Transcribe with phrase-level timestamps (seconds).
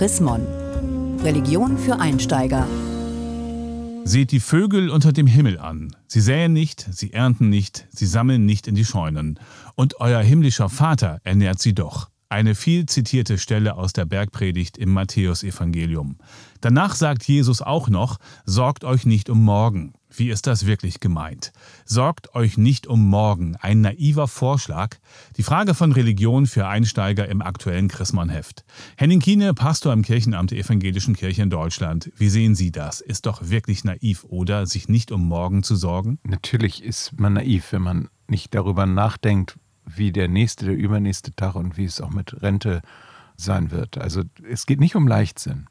[0.00, 0.46] Chrismon.
[1.22, 2.66] Religion für Einsteiger.
[4.04, 5.94] Seht die Vögel unter dem Himmel an.
[6.06, 9.38] Sie säen nicht, sie ernten nicht, sie sammeln nicht in die Scheunen.
[9.74, 12.08] Und euer himmlischer Vater ernährt sie doch.
[12.30, 16.16] Eine viel zitierte Stelle aus der Bergpredigt im Matthäusevangelium.
[16.62, 19.92] Danach sagt Jesus auch noch, sorgt euch nicht um morgen.
[20.12, 21.52] Wie ist das wirklich gemeint?
[21.84, 23.56] Sorgt euch nicht um morgen.
[23.56, 24.96] Ein naiver Vorschlag.
[25.36, 28.64] Die Frage von Religion für Einsteiger im aktuellen Chrismon-Heft.
[28.96, 32.10] Henning Kiene, Pastor im Kirchenamt der Evangelischen Kirche in Deutschland.
[32.16, 33.00] Wie sehen Sie das?
[33.00, 34.66] Ist doch wirklich naiv, oder?
[34.66, 36.18] Sich nicht um morgen zu sorgen?
[36.24, 41.54] Natürlich ist man naiv, wenn man nicht darüber nachdenkt, wie der nächste, der übernächste Tag
[41.54, 42.82] und wie es auch mit Rente
[43.36, 43.96] sein wird.
[43.98, 45.66] Also es geht nicht um Leichtsinn.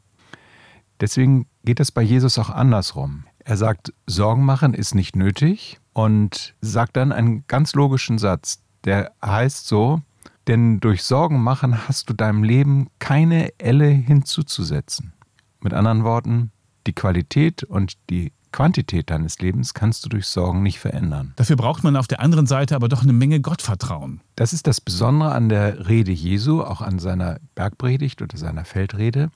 [0.99, 3.25] Deswegen geht es bei Jesus auch andersrum.
[3.49, 9.11] Er sagt, Sorgen machen ist nicht nötig und sagt dann einen ganz logischen Satz, der
[9.25, 10.03] heißt so,
[10.45, 15.13] denn durch Sorgen machen hast du deinem Leben keine Elle hinzuzusetzen.
[15.61, 16.51] Mit anderen Worten,
[16.85, 21.33] die Qualität und die Quantität deines Lebens kannst du durch Sorgen nicht verändern.
[21.35, 24.21] Dafür braucht man auf der anderen Seite aber doch eine Menge Gottvertrauen.
[24.35, 29.31] Das ist das Besondere an der Rede Jesu, auch an seiner Bergpredigt oder seiner Feldrede,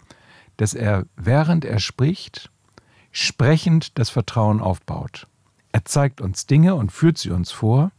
[0.57, 2.51] dass er, während er spricht,
[3.14, 5.28] sprechend das Vertrauen aufbaut.
[5.72, 7.92] Er zeigt uns Dinge und führt sie uns vor.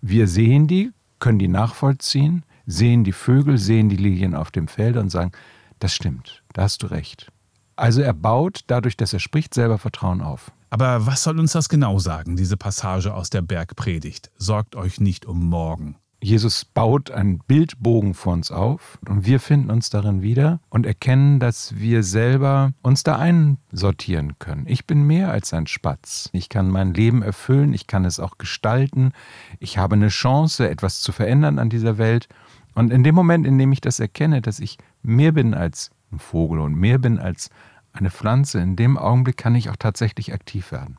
[0.00, 4.96] Wir sehen die, können die nachvollziehen, sehen die Vögel, sehen die Lilien auf dem Feld
[4.96, 5.32] und sagen,
[5.80, 7.32] das stimmt, da hast du recht.
[7.74, 10.52] Also er baut dadurch, dass er spricht, selber Vertrauen auf.
[10.70, 14.30] Aber was soll uns das genau sagen, diese Passage aus der Bergpredigt?
[14.36, 15.96] Sorgt euch nicht um morgen.
[16.22, 21.40] Jesus baut einen Bildbogen vor uns auf und wir finden uns darin wieder und erkennen,
[21.40, 24.64] dass wir selber uns da einsortieren können.
[24.68, 26.30] Ich bin mehr als ein Spatz.
[26.32, 29.10] Ich kann mein Leben erfüllen, ich kann es auch gestalten.
[29.58, 32.28] Ich habe eine Chance, etwas zu verändern an dieser Welt.
[32.76, 36.20] Und in dem Moment, in dem ich das erkenne, dass ich mehr bin als ein
[36.20, 37.50] Vogel und mehr bin als
[37.92, 40.98] eine Pflanze, in dem Augenblick kann ich auch tatsächlich aktiv werden.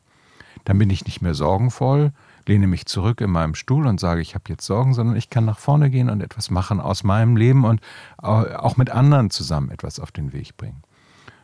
[0.65, 2.11] Dann bin ich nicht mehr sorgenvoll,
[2.47, 5.45] lehne mich zurück in meinem Stuhl und sage, ich habe jetzt Sorgen, sondern ich kann
[5.45, 7.81] nach vorne gehen und etwas machen aus meinem Leben und
[8.17, 10.83] auch mit anderen zusammen etwas auf den Weg bringen.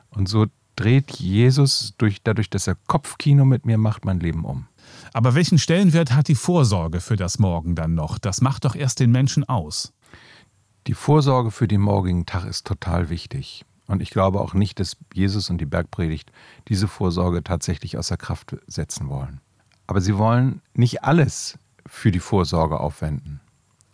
[0.10, 4.68] Und so dreht Jesus durch, dadurch, dass er Kopfkino mit mir macht, mein Leben um.
[5.14, 8.18] Aber welchen Stellenwert hat die Vorsorge für das Morgen dann noch?
[8.18, 9.94] Das macht doch erst den Menschen aus.
[10.88, 13.66] Die Vorsorge für den morgigen Tag ist total wichtig.
[13.88, 16.32] Und ich glaube auch nicht, dass Jesus und die Bergpredigt
[16.68, 19.42] diese Vorsorge tatsächlich außer Kraft setzen wollen.
[19.90, 21.58] Aber sie wollen nicht alles
[21.88, 23.40] für die Vorsorge aufwenden.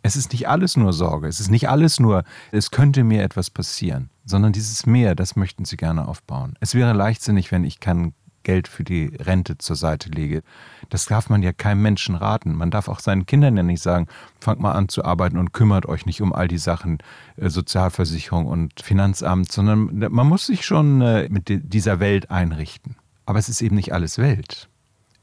[0.02, 3.50] Es ist nicht alles nur Sorge, es ist nicht alles nur, es könnte mir etwas
[3.50, 6.58] passieren, sondern dieses Mehr, das möchten sie gerne aufbauen.
[6.60, 8.14] Es wäre leichtsinnig, wenn ich kein
[8.44, 10.44] Geld für die Rente zur Seite lege.
[10.90, 12.56] Das darf man ja keinem Menschen raten.
[12.56, 14.08] Man darf auch seinen Kindern ja nicht sagen,
[14.42, 16.98] fangt mal an zu arbeiten und kümmert euch nicht um all die Sachen
[17.38, 22.98] äh, Sozialversicherung und Finanzamt, sondern man muss sich schon äh, mit dieser Welt einrichten.
[23.26, 24.68] Aber es ist eben nicht alles Welt.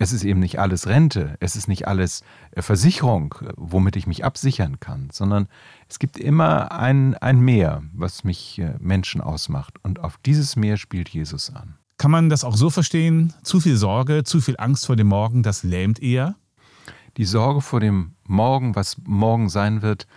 [0.02, 4.08] Es ist eben nicht alles Rente, es ist nicht alles äh, Versicherung, äh, womit ich
[4.08, 5.46] mich absichern kann, sondern
[5.88, 9.74] es gibt immer ein, ein Meer, was mich äh, Menschen ausmacht.
[9.84, 11.76] Und auf dieses Meer spielt Jesus an.
[11.98, 13.32] Kann man das auch so verstehen?
[13.44, 16.34] Zu viel Sorge, zu viel Angst vor dem Morgen, das lähmt eher?
[17.16, 20.08] Die Sorge vor dem Morgen, was morgen sein wird,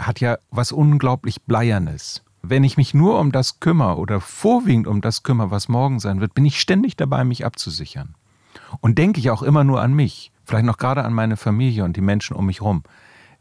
[0.00, 2.24] hat ja was unglaublich Bleiernes.
[2.42, 6.20] Wenn ich mich nur um das kümmere oder vorwiegend um das kümmere, was morgen sein
[6.20, 8.16] wird, bin ich ständig dabei, mich abzusichern.
[8.80, 11.96] Und denke ich auch immer nur an mich, vielleicht noch gerade an meine Familie und
[11.96, 12.82] die Menschen um mich herum.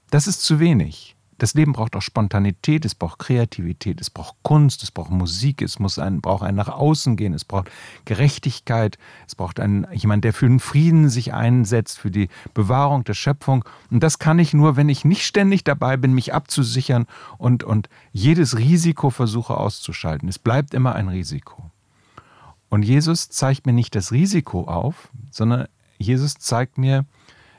[0.09, 1.15] Das ist zu wenig.
[1.39, 5.79] Das Leben braucht auch Spontanität, es braucht Kreativität, es braucht Kunst, es braucht Musik, es
[5.79, 7.71] muss ein, braucht ein nach außen gehen, es braucht
[8.03, 13.13] Gerechtigkeit, es braucht einen, jemand, der für den Frieden sich einsetzt, für die Bewahrung der
[13.13, 13.63] Schöpfung.
[13.89, 17.05] Und das kann ich nur, wenn ich nicht ständig dabei bin, mich abzusichern
[17.37, 20.27] und, und jedes Risiko versuche auszuschalten.
[20.27, 21.68] Es bleibt immer ein Risiko.
[22.69, 27.05] Und Jesus zeigt mir nicht das Risiko auf, sondern Jesus zeigt mir,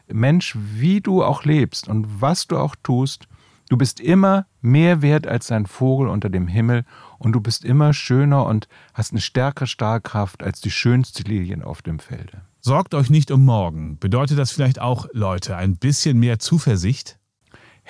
[0.09, 3.29] Mensch, wie du auch lebst und was du auch tust,
[3.69, 6.85] du bist immer mehr wert als ein Vogel unter dem Himmel
[7.19, 11.83] und du bist immer schöner und hast eine stärkere Stahlkraft als die schönste Lilien auf
[11.83, 12.43] dem Felde.
[12.61, 13.99] Sorgt euch nicht um morgen.
[13.99, 17.20] Bedeutet das vielleicht auch, Leute, ein bisschen mehr Zuversicht?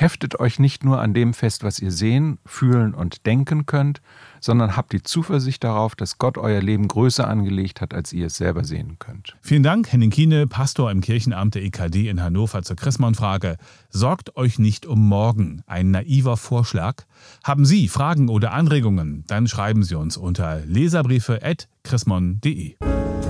[0.00, 4.00] Heftet euch nicht nur an dem fest, was ihr sehen, fühlen und denken könnt,
[4.40, 8.38] sondern habt die Zuversicht darauf, dass Gott euer Leben größer angelegt hat, als ihr es
[8.38, 9.36] selber sehen könnt.
[9.42, 13.58] Vielen Dank, Henning Kiene, Pastor im Kirchenamt der EKD in Hannover zur Chrismon-Frage.
[13.90, 15.60] Sorgt euch nicht um morgen.
[15.66, 17.02] Ein naiver Vorschlag.
[17.44, 19.24] Haben Sie Fragen oder Anregungen?
[19.26, 22.76] Dann schreiben Sie uns unter leserbriefe.chrismon.de.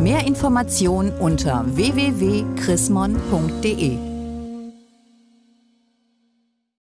[0.01, 4.10] Mehr Informationen unter www.chrismon.de